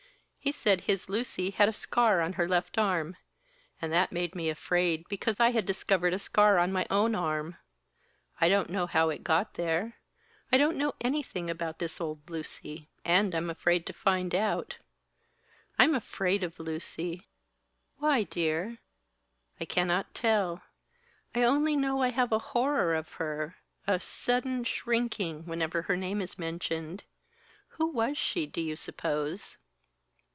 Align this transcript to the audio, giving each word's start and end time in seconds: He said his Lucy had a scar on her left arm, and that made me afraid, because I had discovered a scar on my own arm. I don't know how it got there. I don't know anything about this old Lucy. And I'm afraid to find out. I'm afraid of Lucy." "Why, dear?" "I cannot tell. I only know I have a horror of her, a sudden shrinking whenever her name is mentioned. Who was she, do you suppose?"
He 0.43 0.51
said 0.51 0.81
his 0.81 1.07
Lucy 1.07 1.51
had 1.51 1.69
a 1.69 1.73
scar 1.73 2.19
on 2.19 2.33
her 2.33 2.47
left 2.47 2.79
arm, 2.79 3.15
and 3.79 3.93
that 3.93 4.11
made 4.11 4.33
me 4.33 4.49
afraid, 4.49 5.07
because 5.07 5.39
I 5.39 5.51
had 5.51 5.67
discovered 5.67 6.15
a 6.15 6.19
scar 6.19 6.57
on 6.57 6.71
my 6.71 6.87
own 6.89 7.13
arm. 7.13 7.57
I 8.41 8.49
don't 8.49 8.71
know 8.71 8.87
how 8.87 9.11
it 9.11 9.23
got 9.23 9.53
there. 9.53 9.97
I 10.51 10.57
don't 10.57 10.77
know 10.77 10.95
anything 10.99 11.47
about 11.47 11.77
this 11.77 12.01
old 12.01 12.27
Lucy. 12.27 12.89
And 13.05 13.35
I'm 13.35 13.51
afraid 13.51 13.85
to 13.85 13.93
find 13.93 14.33
out. 14.33 14.77
I'm 15.77 15.93
afraid 15.93 16.43
of 16.43 16.59
Lucy." 16.59 17.27
"Why, 17.99 18.23
dear?" 18.23 18.79
"I 19.59 19.65
cannot 19.65 20.15
tell. 20.15 20.63
I 21.35 21.43
only 21.43 21.75
know 21.75 22.01
I 22.01 22.09
have 22.09 22.31
a 22.31 22.39
horror 22.55 22.95
of 22.95 23.09
her, 23.13 23.57
a 23.85 23.99
sudden 23.99 24.63
shrinking 24.63 25.45
whenever 25.45 25.83
her 25.83 25.95
name 25.95 26.19
is 26.19 26.39
mentioned. 26.39 27.03
Who 27.77 27.85
was 27.89 28.17
she, 28.17 28.47
do 28.47 28.59
you 28.59 28.75
suppose?" 28.75 29.59